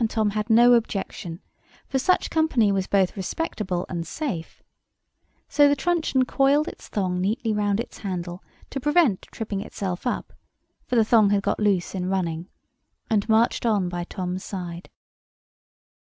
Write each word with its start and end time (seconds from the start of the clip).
And 0.00 0.10
Tom 0.10 0.30
had 0.30 0.50
no 0.50 0.72
objection, 0.72 1.40
for 1.86 2.00
such 2.00 2.28
company 2.28 2.72
was 2.72 2.88
both 2.88 3.16
respectable 3.16 3.86
and 3.88 4.04
safe; 4.04 4.64
so 5.48 5.68
the 5.68 5.76
truncheon 5.76 6.24
coiled 6.24 6.66
its 6.66 6.88
thong 6.88 7.20
neatly 7.20 7.52
round 7.52 7.78
its 7.78 7.98
handle, 7.98 8.42
to 8.70 8.80
prevent 8.80 9.22
tripping 9.30 9.60
itself 9.60 10.08
up—for 10.08 10.96
the 10.96 11.04
thong 11.04 11.30
had 11.30 11.44
got 11.44 11.60
loose 11.60 11.94
in 11.94 12.06
running—and 12.06 13.28
marched 13.28 13.64
on 13.64 13.88
by 13.88 14.02
Tom's 14.02 14.42
side. 14.42 14.90